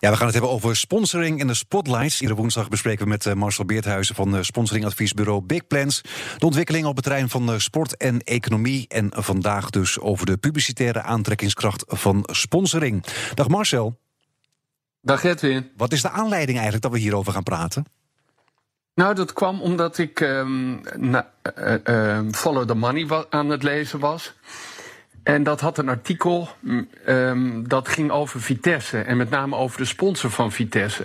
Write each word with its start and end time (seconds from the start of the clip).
Ja, 0.00 0.10
we 0.10 0.16
gaan 0.16 0.24
het 0.24 0.34
hebben 0.34 0.52
over 0.52 0.76
sponsoring 0.76 1.40
en 1.40 1.46
de 1.46 1.54
spotlights. 1.54 2.20
Iedere 2.20 2.40
woensdag 2.40 2.68
bespreken 2.68 3.04
we 3.04 3.10
met 3.10 3.26
eh, 3.26 3.34
Marcel 3.34 3.64
Beerthuizen 3.64 4.14
van 4.14 4.36
eh, 4.36 4.42
sponsoringadviesbureau 4.42 5.42
Big 5.42 5.66
Plans. 5.66 6.00
De 6.38 6.46
ontwikkeling 6.46 6.86
op 6.86 6.94
het 6.94 7.04
terrein 7.04 7.28
van 7.28 7.52
eh, 7.52 7.58
sport 7.58 7.96
en 7.96 8.20
economie. 8.20 8.88
En 8.88 9.10
vandaag 9.14 9.70
dus 9.70 9.98
over 9.98 10.26
de 10.26 10.36
publicitaire 10.36 11.02
aantrekkingskracht 11.02 11.84
van 11.86 12.28
sponsoring. 12.32 13.04
Dag 13.34 13.48
Marcel. 13.48 13.98
Dag 15.02 15.24
Edwin. 15.24 15.70
Wat 15.76 15.92
is 15.92 16.02
de 16.02 16.10
aanleiding 16.10 16.56
eigenlijk 16.58 16.82
dat 16.82 16.92
we 16.92 16.98
hierover 16.98 17.32
gaan 17.32 17.42
praten? 17.42 17.84
Nou, 18.94 19.14
dat 19.14 19.32
kwam 19.32 19.60
omdat 19.60 19.98
ik 19.98 20.20
um, 20.20 20.80
Follow 22.32 22.66
the 22.66 22.74
Money 22.74 23.26
aan 23.30 23.50
het 23.50 23.62
lezen 23.62 23.98
was. 23.98 24.34
En 25.28 25.42
dat 25.42 25.60
had 25.60 25.78
een 25.78 25.88
artikel 25.88 26.48
um, 27.06 27.68
dat 27.68 27.88
ging 27.88 28.10
over 28.10 28.40
Vitesse. 28.40 28.98
En 29.00 29.16
met 29.16 29.30
name 29.30 29.56
over 29.56 29.78
de 29.78 29.84
sponsor 29.84 30.30
van 30.30 30.52
Vitesse. 30.52 31.04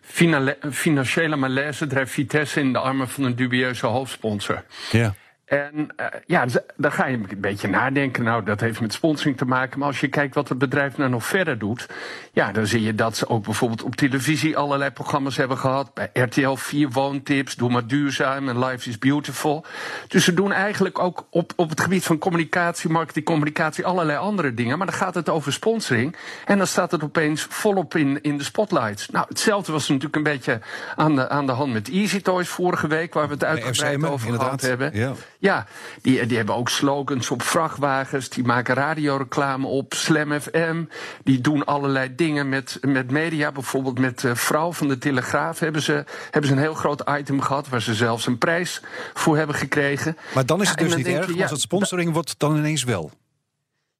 Finale, 0.00 0.58
financiële 0.72 1.36
malaise 1.36 1.86
drijft 1.86 2.12
Vitesse 2.12 2.60
in 2.60 2.72
de 2.72 2.78
armen 2.78 3.08
van 3.08 3.24
een 3.24 3.36
dubieuze 3.36 3.86
hoofdsponsor. 3.86 4.64
Ja. 4.90 5.14
En 5.46 5.88
uh, 6.00 6.06
ja, 6.26 6.46
dan 6.76 6.92
ga 6.92 7.06
je 7.06 7.16
een 7.16 7.40
beetje 7.40 7.68
nadenken. 7.68 8.24
Nou, 8.24 8.44
dat 8.44 8.60
heeft 8.60 8.80
met 8.80 8.92
sponsoring 8.92 9.36
te 9.36 9.44
maken. 9.44 9.78
Maar 9.78 9.88
als 9.88 10.00
je 10.00 10.08
kijkt 10.08 10.34
wat 10.34 10.48
het 10.48 10.58
bedrijf 10.58 10.96
nou 10.96 11.10
nog 11.10 11.26
verder 11.26 11.58
doet. 11.58 11.88
Ja, 12.32 12.52
dan 12.52 12.66
zie 12.66 12.82
je 12.82 12.94
dat 12.94 13.16
ze 13.16 13.28
ook 13.28 13.44
bijvoorbeeld 13.44 13.82
op 13.82 13.96
televisie 13.96 14.56
allerlei 14.56 14.90
programma's 14.90 15.36
hebben 15.36 15.58
gehad. 15.58 15.94
Bij 15.94 16.10
RTL 16.12 16.54
4 16.54 16.90
Woontips, 16.90 17.54
Doe 17.54 17.70
maar 17.70 17.86
duurzaam 17.86 18.48
en 18.48 18.64
Life 18.64 18.88
is 18.88 18.98
Beautiful. 18.98 19.64
Dus 20.08 20.24
ze 20.24 20.34
doen 20.34 20.52
eigenlijk 20.52 20.98
ook 20.98 21.26
op, 21.30 21.52
op 21.56 21.70
het 21.70 21.80
gebied 21.80 22.04
van 22.04 22.18
communicatie, 22.18 22.90
marketing, 22.90 23.24
communicatie, 23.24 23.86
allerlei 23.86 24.18
andere 24.18 24.54
dingen. 24.54 24.78
Maar 24.78 24.86
dan 24.86 24.96
gaat 24.96 25.14
het 25.14 25.28
over 25.28 25.52
sponsoring. 25.52 26.16
En 26.44 26.58
dan 26.58 26.66
staat 26.66 26.90
het 26.90 27.02
opeens 27.04 27.42
volop 27.42 27.94
in, 27.94 28.22
in 28.22 28.38
de 28.38 28.44
spotlights. 28.44 29.08
Nou, 29.08 29.26
hetzelfde 29.28 29.72
was 29.72 29.88
natuurlijk 29.88 30.16
een 30.16 30.22
beetje 30.22 30.60
aan 30.96 31.14
de, 31.14 31.28
aan 31.28 31.46
de 31.46 31.52
hand 31.52 31.72
met 31.72 31.90
Easy 31.90 32.20
Toys 32.20 32.48
vorige 32.48 32.86
week, 32.86 33.14
waar 33.14 33.26
we 33.26 33.34
het 33.34 33.44
uitgebreid 33.44 34.04
over 34.04 34.32
gehad 34.32 34.60
hebben. 34.60 34.90
Ja. 34.94 35.12
Ja, 35.46 35.66
die, 36.02 36.26
die 36.26 36.36
hebben 36.36 36.54
ook 36.54 36.68
slogans 36.68 37.30
op 37.30 37.42
vrachtwagens. 37.42 38.28
Die 38.28 38.44
maken 38.44 38.74
radioreclame 38.74 39.66
op 39.66 39.94
Slam 39.94 40.40
FM. 40.40 40.84
Die 41.24 41.40
doen 41.40 41.64
allerlei 41.64 42.14
dingen 42.14 42.48
met, 42.48 42.78
met 42.80 43.10
media. 43.10 43.52
Bijvoorbeeld 43.52 43.98
met 43.98 44.22
uh, 44.22 44.34
Vrouw 44.34 44.72
van 44.72 44.88
de 44.88 44.98
Telegraaf 44.98 45.58
hebben 45.58 45.82
ze, 45.82 46.04
hebben 46.30 46.50
ze 46.50 46.56
een 46.56 46.62
heel 46.62 46.74
groot 46.74 47.02
item 47.10 47.40
gehad. 47.40 47.68
Waar 47.68 47.82
ze 47.82 47.94
zelfs 47.94 48.26
een 48.26 48.38
prijs 48.38 48.82
voor 49.14 49.36
hebben 49.36 49.56
gekregen. 49.56 50.16
Maar 50.34 50.46
dan 50.46 50.60
is 50.62 50.68
het 50.68 50.80
Ja, 50.80 50.86
dus 50.86 50.96
niet 50.96 51.06
erg, 51.06 51.40
als 51.40 51.50
het 51.50 51.60
sponsoring 51.60 52.12
wordt 52.12 52.34
dan 52.38 52.56
ineens 52.56 52.84
wel. 52.84 53.10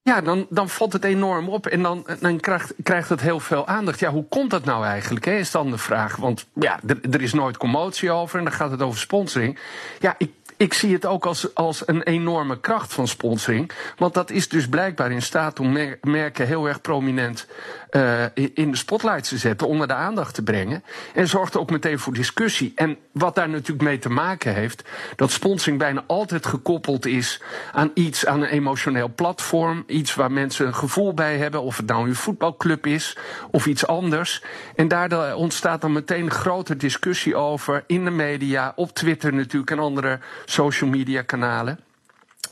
Ja, 0.01 0.21
dan, 0.21 0.45
dan 0.49 0.69
valt 0.69 0.93
het 0.93 1.03
enorm 1.03 1.49
op 1.49 1.65
en 1.65 1.81
dan, 1.81 2.07
dan 2.19 2.39
krijgt, 2.39 2.73
krijgt 2.83 3.09
het 3.09 3.21
heel 3.21 3.39
veel 3.39 3.67
aandacht. 3.67 3.99
Ja, 3.99 4.11
hoe 4.11 4.27
komt 4.27 4.49
dat 4.49 4.65
nou 4.65 4.85
eigenlijk, 4.85 5.25
hè, 5.25 5.37
is 5.37 5.51
dan 5.51 5.71
de 5.71 5.77
vraag. 5.77 6.15
Want 6.15 6.47
ja, 6.53 6.79
er, 6.87 6.97
er 7.11 7.21
is 7.21 7.33
nooit 7.33 7.57
commotie 7.57 8.11
over 8.11 8.37
en 8.37 8.43
dan 8.43 8.53
gaat 8.53 8.71
het 8.71 8.81
over 8.81 8.99
sponsoring. 8.99 9.59
Ja, 9.99 10.15
ik, 10.17 10.31
ik 10.57 10.73
zie 10.73 10.93
het 10.93 11.05
ook 11.05 11.25
als, 11.25 11.55
als 11.55 11.87
een 11.87 12.03
enorme 12.03 12.59
kracht 12.59 12.93
van 12.93 13.07
sponsoring. 13.07 13.71
Want 13.97 14.13
dat 14.13 14.31
is 14.31 14.49
dus 14.49 14.69
blijkbaar 14.69 15.11
in 15.11 15.21
staat 15.21 15.59
om 15.59 15.71
mer- 15.71 15.97
merken 16.01 16.47
heel 16.47 16.67
erg 16.67 16.81
prominent 16.81 17.47
uh, 17.91 18.23
in 18.53 18.71
de 18.71 18.77
spotlight 18.77 19.27
te 19.27 19.37
zetten, 19.37 19.67
onder 19.67 19.87
de 19.87 19.93
aandacht 19.93 20.33
te 20.33 20.43
brengen. 20.43 20.83
En 21.13 21.27
zorgt 21.27 21.57
ook 21.57 21.69
meteen 21.69 21.99
voor 21.99 22.13
discussie. 22.13 22.71
En 22.75 22.97
wat 23.11 23.35
daar 23.35 23.49
natuurlijk 23.49 23.81
mee 23.81 23.99
te 23.99 24.09
maken 24.09 24.53
heeft, 24.53 24.89
dat 25.15 25.31
sponsoring 25.31 25.79
bijna 25.79 26.03
altijd 26.07 26.45
gekoppeld 26.45 27.05
is 27.05 27.41
aan 27.73 27.91
iets, 27.93 28.25
aan 28.25 28.41
een 28.41 28.49
emotioneel 28.49 29.11
platform. 29.15 29.83
Iets 29.87 30.15
waar 30.15 30.31
mensen 30.31 30.67
een 30.67 30.75
gevoel 30.75 31.13
bij 31.13 31.37
hebben, 31.37 31.61
of 31.61 31.77
het 31.77 31.85
nou 31.85 32.07
een 32.07 32.15
voetbalclub 32.15 32.85
is 32.85 33.17
of 33.51 33.65
iets 33.65 33.87
anders. 33.87 34.43
En 34.75 34.87
daardoor 34.87 35.33
ontstaat 35.33 35.81
dan 35.81 35.91
meteen 35.91 36.23
een 36.23 36.31
grote 36.31 36.75
discussie 36.75 37.35
over 37.35 37.83
in 37.87 38.03
de 38.03 38.11
media, 38.11 38.73
op 38.75 38.93
Twitter 38.93 39.33
natuurlijk 39.33 39.71
en 39.71 39.79
andere 39.79 40.19
social 40.49 40.89
media 40.89 41.21
kanalen. 41.21 41.79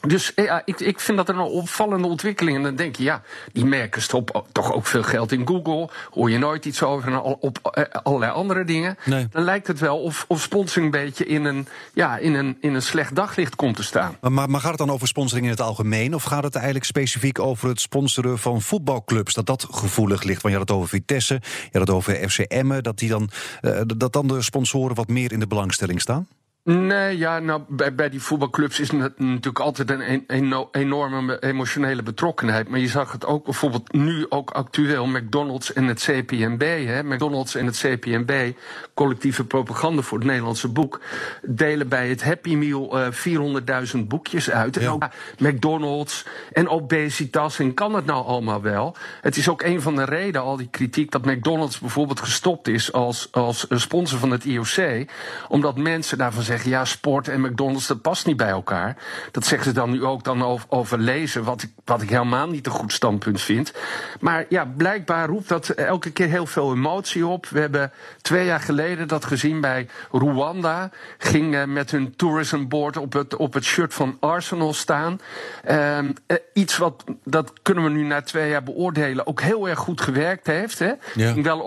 Dus 0.08 0.32
ja, 0.36 0.62
ik, 0.66 0.80
ik 0.80 1.00
vind 1.00 1.18
dat 1.18 1.30
een 1.30 1.40
opvallende 1.40 2.08
ontwikkeling. 2.08 2.58
En 2.58 2.64
dan 2.64 2.76
denk 2.76 2.96
je, 2.96 3.04
ja, 3.04 3.22
die 3.52 3.66
merken 3.66 4.02
stoppen 4.02 4.44
toch 4.52 4.74
ook 4.74 4.86
veel 4.86 5.04
geld 5.04 5.32
in 5.32 5.48
Google. 5.48 5.90
Hoor 6.12 6.32
je 6.32 6.38
nooit 6.38 6.66
iets 6.66 6.84
over 6.84 7.12
en 7.12 7.22
al, 7.22 7.38
op 7.40 7.60
eh, 7.72 7.84
allerlei 8.04 8.32
andere 8.32 8.64
dingen. 8.64 8.98
Nee. 9.06 9.28
Dan 9.32 9.44
lijkt 9.44 9.68
het 9.68 9.80
wel 9.80 10.02
of, 10.02 10.26
of 10.28 10.42
sponsoring 10.42 10.94
een 10.94 11.02
beetje 11.02 11.26
in 11.26 11.46
een, 11.46 11.68
ja, 11.94 12.18
in, 12.18 12.34
een, 12.34 12.58
in 12.62 12.74
een 12.74 12.82
slecht 12.82 13.16
daglicht 13.16 13.56
komt 13.56 13.76
te 13.76 13.84
staan. 13.84 14.18
Maar, 14.22 14.32
maar, 14.32 14.50
maar 14.50 14.62
gaat 14.62 14.70
het 14.70 14.80
dan 14.80 14.92
over 14.92 15.08
sponsoring 15.08 15.46
in 15.46 15.52
het 15.52 15.62
algemeen? 15.62 16.16
Of 16.16 16.24
gaat 16.24 16.44
het 16.44 16.56
eigenlijk 16.56 16.86
specifiek 16.86 17.40
over 17.40 17.70
het 17.70 17.82
sponsoren 17.82 18.40
van 18.40 18.62
voetbalclubs? 18.62 19.34
Dat 19.34 19.46
dat 19.46 19.68
gevoelig 19.72 20.24
ligt. 20.24 20.42
Want 20.42 20.54
je 20.54 20.60
had 20.60 20.70
het 20.70 20.78
over 20.78 20.90
Vitesse, 20.90 21.34
je 21.44 21.78
had 21.78 21.88
het 21.88 21.96
over 21.96 22.30
FC 22.30 22.40
Emmen. 22.40 22.84
Dat, 22.84 22.98
die 22.98 23.10
dan, 23.10 23.30
eh, 23.62 23.82
dat 23.98 24.14
dan 24.14 24.28
de 24.28 24.42
sponsoren 24.42 24.96
wat 24.96 25.08
meer 25.08 25.32
in 25.32 25.40
de 25.40 25.48
belangstelling 25.48 26.02
staan? 26.02 26.28
Nee, 26.70 27.18
ja, 27.18 27.40
nou, 27.40 27.62
bij, 27.68 27.96
bij 27.96 28.10
die 28.10 28.22
voetbalclubs 28.22 28.80
is 28.80 28.92
het 28.92 29.20
natuurlijk 29.20 29.60
altijd 29.60 29.90
een, 29.90 30.12
een, 30.12 30.24
eno- 30.28 30.70
enorme 30.72 31.40
emotionele 31.40 32.04
betrokkenheid. 32.04 32.70
Maar 32.70 32.80
je 32.80 32.88
zag 32.88 33.12
het 33.12 33.26
ook 33.26 33.44
bijvoorbeeld 33.44 33.94
nu 33.94 34.26
ook 34.30 34.50
actueel 34.52 35.06
McDonald's 35.08 35.74
en 35.74 35.84
het 35.88 36.00
CPNB. 36.10 36.62
Hè. 36.86 37.04
McDonald's 37.04 37.56
en 37.56 37.66
het 37.66 37.78
CPNB, 37.78 38.52
collectieve 38.94 39.46
propaganda 39.46 40.02
voor 40.02 40.18
het 40.18 40.28
Nederlandse 40.28 40.68
boek, 40.68 41.00
delen 41.42 41.88
bij 41.88 42.10
het 42.10 42.24
Happy 42.24 42.56
Meal 42.56 43.00
eh 43.00 43.12
400.000 43.94 44.00
boekjes 44.08 44.50
uit. 44.52 44.78
En 44.78 44.84
Ja. 44.84 44.90
ook 44.90 45.08
McDonald's 45.38 46.26
en 46.54 46.70
obesitas. 46.70 47.60
En 47.60 47.74
kan 47.74 47.96
het 47.96 48.06
nou 48.06 48.26
allemaal 48.26 48.62
wel? 48.62 48.96
Het 49.22 49.38
is 49.38 49.50
ook 49.50 49.62
een 49.62 49.82
van 49.82 49.96
de 49.96 50.04
redenen, 50.06 50.42
al 50.42 50.58
die 50.58 50.70
kritiek, 50.72 51.12
dat 51.12 51.26
McDonald's 51.26 51.80
bijvoorbeeld 51.80 52.20
gestopt 52.20 52.68
is 52.68 52.92
als, 52.94 53.28
als 53.32 53.68
eh, 53.68 53.78
sponsor 53.78 54.20
van 54.20 54.32
het 54.32 54.46
IOC. 54.46 55.06
Omdat 55.48 55.78
mensen 55.78 56.18
daarvan 56.18 56.34
zeggen, 56.44 56.54
ja, 56.64 56.86
sport 56.86 57.28
en 57.28 57.42
McDonald's, 57.42 57.88
dat 57.88 58.02
past 58.02 58.26
niet 58.26 58.38
bij 58.38 58.50
elkaar. 58.50 58.98
Dat 59.32 59.46
zeggen 59.46 59.68
ze 59.68 59.74
dan 59.74 59.92
nu 59.92 60.04
ook 60.04 60.24
dan 60.24 60.44
over, 60.44 60.66
over 60.70 60.98
lezen, 60.98 61.44
wat 61.44 61.62
ik, 61.62 61.72
wat 61.86 62.02
ik 62.02 62.10
helemaal 62.10 62.50
niet 62.50 62.66
een 62.66 62.72
goed 62.72 62.94
standpunt 62.94 63.42
vind. 63.42 63.74
Maar 64.20 64.46
ja, 64.50 64.66
blijkbaar 64.66 65.28
roept 65.28 65.50
dat 65.50 65.70
elke 65.70 66.12
keer 66.12 66.28
heel 66.28 66.46
veel 66.46 66.74
emotie 66.74 67.26
op. 67.26 67.46
We 67.46 67.60
hebben 67.60 67.92
twee 68.22 68.46
jaar 68.46 68.60
geleden 68.60 69.08
dat 69.08 69.26
gezien 69.26 69.62
bij 69.62 69.88
Rwanda. 70.12 70.90
Ging 71.18 71.56
eh, 71.56 71.64
met 71.64 71.92
hun 71.92 72.16
tourism 72.16 72.68
board 72.68 72.98
op 72.98 73.14
het, 73.14 73.36
op 73.36 73.54
het 73.54 73.64
shirt 73.64 73.94
van 73.94 74.18
Arsenal 74.20 74.74
staan. 74.74 75.20
Ehm, 75.64 76.12
eh, 76.28 76.38
iets 76.54 76.78
wat, 76.78 77.04
dat 77.24 77.54
kunnen 77.62 77.84
we 77.84 77.90
nu 77.90 78.04
na 78.04 78.22
twee 78.22 78.50
jaar 78.50 78.64
beoordelen, 78.64 79.28
ook 79.28 79.42
heel 79.42 79.70
erg 79.70 79.80
goed 79.80 80.02
gewerkt 80.02 80.48
heeft. 80.48 80.80
Hè? 80.80 80.92
Ja. 81.16 81.32
Ging 81.32 81.44
wel 81.44 81.60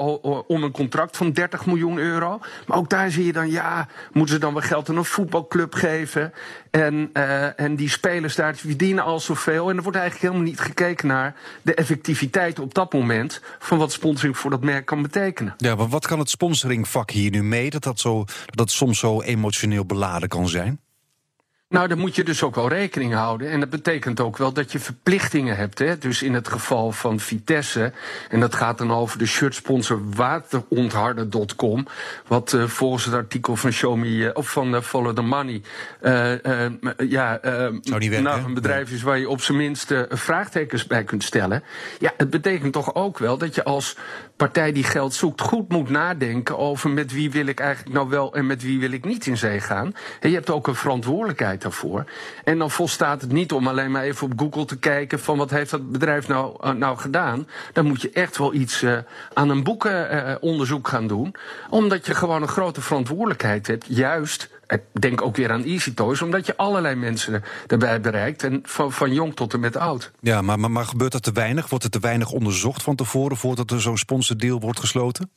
om 0.46 0.62
een 0.62 0.70
contract 0.70 1.16
van 1.16 1.32
30 1.32 1.66
miljoen 1.66 1.98
euro. 1.98 2.40
Maar 2.66 2.78
ook 2.78 2.90
daar 2.90 3.10
zie 3.10 3.26
je 3.26 3.32
dan, 3.32 3.50
ja, 3.50 3.86
moeten 4.12 4.34
ze 4.34 4.40
dan 4.40 4.52
wel 4.52 4.62
geld 4.62 4.77
aan 4.86 4.96
een 4.96 5.04
voetbalclub 5.04 5.74
geven? 5.74 6.32
En, 6.70 7.10
eh, 7.12 7.60
en 7.60 7.76
die 7.76 7.88
spelers 7.88 8.34
daar 8.34 8.52
die 8.52 8.60
verdienen 8.60 9.04
al 9.04 9.20
zoveel. 9.20 9.70
En 9.70 9.76
er 9.76 9.82
wordt 9.82 9.98
eigenlijk 9.98 10.26
helemaal 10.28 10.50
niet 10.50 10.60
gekeken 10.60 11.08
naar 11.08 11.34
de 11.62 11.74
effectiviteit 11.74 12.58
op 12.58 12.74
dat 12.74 12.92
moment 12.92 13.40
van 13.58 13.78
wat 13.78 13.92
sponsoring 13.92 14.36
voor 14.38 14.50
dat 14.50 14.62
merk 14.62 14.86
kan 14.86 15.02
betekenen. 15.02 15.54
Ja, 15.56 15.74
maar 15.74 15.88
wat 15.88 16.06
kan 16.06 16.18
het 16.18 16.30
sponsoringvak 16.30 17.10
hier 17.10 17.30
nu 17.30 17.42
mee? 17.42 17.70
Dat 17.70 17.82
dat, 17.82 18.00
zo, 18.00 18.24
dat 18.46 18.56
dat 18.56 18.70
soms 18.70 18.98
zo 18.98 19.22
emotioneel 19.22 19.84
beladen 19.84 20.28
kan 20.28 20.48
zijn? 20.48 20.80
Nou, 21.68 21.88
daar 21.88 21.98
moet 21.98 22.14
je 22.14 22.24
dus 22.24 22.42
ook 22.42 22.54
wel 22.54 22.68
rekening 22.68 23.14
houden. 23.14 23.50
En 23.50 23.60
dat 23.60 23.70
betekent 23.70 24.20
ook 24.20 24.36
wel 24.36 24.52
dat 24.52 24.72
je 24.72 24.78
verplichtingen 24.78 25.56
hebt. 25.56 25.78
Hè? 25.78 25.98
Dus 25.98 26.22
in 26.22 26.34
het 26.34 26.48
geval 26.48 26.92
van 26.92 27.20
Vitesse, 27.20 27.92
en 28.28 28.40
dat 28.40 28.54
gaat 28.54 28.78
dan 28.78 28.92
over 28.92 29.18
de 29.18 29.26
shirtsponsor 29.26 30.10
waterontharden.com. 30.10 31.86
Wat 32.26 32.52
eh, 32.52 32.64
volgens 32.64 33.04
het 33.04 33.14
artikel 33.14 33.56
van 33.56 33.72
Show 33.72 33.96
Me, 33.96 34.26
eh, 34.26 34.30
of 34.36 34.50
van 34.50 34.74
eh, 34.74 34.80
Follow 34.80 35.14
the 35.14 35.22
Money, 35.22 35.62
ja, 36.96 37.38
werken, 37.40 38.22
nou, 38.22 38.44
een 38.44 38.54
bedrijf 38.54 38.90
is 38.90 39.02
waar 39.02 39.18
je 39.18 39.28
op 39.28 39.40
zijn 39.40 39.58
minst 39.58 39.90
eh, 39.90 40.02
vraagtekens 40.08 40.86
bij 40.86 41.04
kunt 41.04 41.24
stellen. 41.24 41.62
Ja, 41.98 42.12
het 42.16 42.30
betekent 42.30 42.72
toch 42.72 42.94
ook 42.94 43.18
wel 43.18 43.38
dat 43.38 43.54
je 43.54 43.64
als 43.64 43.96
partij 44.36 44.72
die 44.72 44.84
geld 44.84 45.14
zoekt 45.14 45.40
goed 45.40 45.68
moet 45.68 45.88
nadenken 45.88 46.58
over 46.58 46.90
met 46.90 47.12
wie 47.12 47.30
wil 47.30 47.46
ik 47.46 47.60
eigenlijk 47.60 47.94
nou 47.94 48.08
wel 48.08 48.34
en 48.34 48.46
met 48.46 48.62
wie 48.62 48.80
wil 48.80 48.92
ik 48.92 49.04
niet 49.04 49.26
in 49.26 49.36
zee 49.36 49.60
gaan. 49.60 49.94
En 50.20 50.28
je 50.28 50.34
hebt 50.34 50.50
ook 50.50 50.66
een 50.66 50.74
verantwoordelijkheid 50.74 51.57
daarvoor. 51.62 52.04
En 52.44 52.58
dan 52.58 52.70
volstaat 52.70 53.20
het 53.20 53.32
niet 53.32 53.52
om 53.52 53.68
alleen 53.68 53.90
maar 53.90 54.02
even 54.02 54.30
op 54.30 54.40
Google 54.40 54.64
te 54.64 54.78
kijken 54.78 55.20
van 55.20 55.38
wat 55.38 55.50
heeft 55.50 55.70
dat 55.70 55.90
bedrijf 55.90 56.28
nou, 56.28 56.56
uh, 56.64 56.72
nou 56.72 56.98
gedaan. 56.98 57.46
Dan 57.72 57.86
moet 57.86 58.02
je 58.02 58.10
echt 58.10 58.38
wel 58.38 58.54
iets 58.54 58.82
uh, 58.82 58.98
aan 59.34 59.48
een 59.48 59.62
boekenonderzoek 59.62 60.88
gaan 60.88 61.06
doen. 61.06 61.34
Omdat 61.70 62.06
je 62.06 62.14
gewoon 62.14 62.42
een 62.42 62.48
grote 62.48 62.80
verantwoordelijkheid 62.80 63.66
hebt, 63.66 63.86
juist 63.88 64.48
ik 64.68 64.82
denk 65.00 65.22
ook 65.22 65.36
weer 65.36 65.52
aan 65.52 65.64
Easy 65.64 65.94
Toys, 65.94 66.22
omdat 66.22 66.46
je 66.46 66.56
allerlei 66.56 66.94
mensen 66.94 67.44
erbij 67.66 68.00
bereikt. 68.00 68.42
En 68.42 68.60
van, 68.62 68.92
van 68.92 69.12
jong 69.12 69.34
tot 69.34 69.52
en 69.52 69.60
met 69.60 69.76
oud. 69.76 70.10
Ja, 70.20 70.42
maar, 70.42 70.58
maar, 70.58 70.70
maar 70.70 70.84
gebeurt 70.84 71.12
dat 71.12 71.22
te 71.22 71.32
weinig? 71.32 71.68
Wordt 71.68 71.84
er 71.84 71.90
te 71.90 72.00
weinig 72.00 72.30
onderzocht 72.30 72.82
van 72.82 72.96
tevoren 72.96 73.36
voordat 73.36 73.70
er 73.70 73.80
zo'n 73.80 73.98
sponsordeal 73.98 74.60
wordt 74.60 74.80
gesloten? 74.80 75.30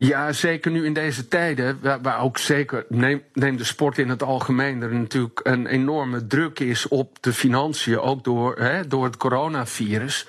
Ja, 0.00 0.32
zeker 0.32 0.70
nu 0.70 0.84
in 0.84 0.92
deze 0.92 1.28
tijden, 1.28 1.78
waar, 1.82 2.00
waar 2.02 2.20
ook 2.20 2.38
zeker, 2.38 2.84
neem, 2.88 3.22
neem, 3.32 3.56
de 3.56 3.64
sport 3.64 3.98
in 3.98 4.08
het 4.08 4.22
algemeen, 4.22 4.82
er 4.82 4.94
natuurlijk 4.94 5.40
een 5.42 5.66
enorme 5.66 6.26
druk 6.26 6.60
is 6.60 6.88
op 6.88 7.16
de 7.20 7.32
financiën, 7.32 7.98
ook 7.98 8.24
door, 8.24 8.56
hè, 8.58 8.86
door 8.86 9.04
het 9.04 9.16
coronavirus 9.16 10.26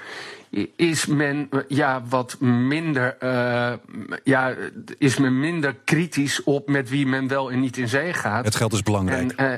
is 0.76 1.06
men 1.06 1.50
ja, 1.68 2.04
wat 2.10 2.40
minder, 2.40 3.18
uh, 3.24 3.74
ja, 4.24 4.54
is 4.98 5.18
men 5.18 5.40
minder 5.40 5.76
kritisch 5.84 6.44
op 6.44 6.70
met 6.70 6.90
wie 6.90 7.08
men 7.08 7.28
wel 7.28 7.52
en 7.52 7.60
niet 7.60 7.78
in 7.78 7.88
zee 7.88 8.14
gaat. 8.14 8.46
Het 8.46 8.56
geld 8.56 8.74
is 8.74 8.84
belangrijk. 8.84 9.32
En, 9.32 9.52
uh, 9.52 9.58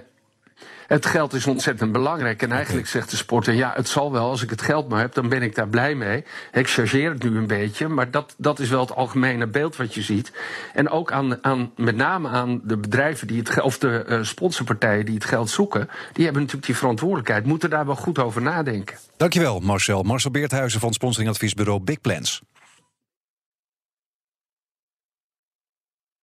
het 0.87 1.05
geld 1.05 1.33
is 1.33 1.47
ontzettend 1.47 1.91
belangrijk. 1.91 2.41
En 2.41 2.51
eigenlijk 2.51 2.87
zegt 2.87 3.09
de 3.09 3.15
sporter: 3.15 3.53
ja, 3.53 3.71
het 3.75 3.87
zal 3.87 4.11
wel, 4.11 4.29
als 4.29 4.43
ik 4.43 4.49
het 4.49 4.61
geld 4.61 4.89
maar 4.89 4.99
heb, 4.99 5.13
dan 5.13 5.29
ben 5.29 5.41
ik 5.41 5.55
daar 5.55 5.67
blij 5.67 5.95
mee. 5.95 6.23
Ik 6.53 6.69
chargeer 6.69 7.11
het 7.11 7.23
nu 7.23 7.37
een 7.37 7.47
beetje, 7.47 7.87
maar 7.87 8.11
dat, 8.11 8.35
dat 8.37 8.59
is 8.59 8.69
wel 8.69 8.79
het 8.79 8.95
algemene 8.95 9.47
beeld 9.47 9.75
wat 9.75 9.93
je 9.93 10.01
ziet. 10.01 10.31
En 10.73 10.89
ook 10.89 11.11
aan, 11.11 11.43
aan, 11.43 11.71
met 11.75 11.95
name 11.95 12.29
aan 12.29 12.61
de 12.63 12.77
bedrijven 12.77 13.27
die 13.27 13.39
het 13.39 13.61
of 13.61 13.77
de 13.77 14.05
uh, 14.07 14.19
sponsorpartijen 14.21 15.05
die 15.05 15.15
het 15.15 15.25
geld 15.25 15.49
zoeken, 15.49 15.89
die 16.13 16.23
hebben 16.23 16.41
natuurlijk 16.41 16.67
die 16.67 16.77
verantwoordelijkheid, 16.77 17.45
moeten 17.45 17.69
daar 17.69 17.85
wel 17.85 17.95
goed 17.95 18.19
over 18.19 18.41
nadenken. 18.41 18.97
Dankjewel, 19.17 19.59
Marcel. 19.59 20.03
Marcel 20.03 20.31
Beerthuizen 20.31 20.79
van 20.79 20.93
sponsoringadviesbureau 20.93 21.79
Big 21.79 22.01
Plans. 22.01 22.41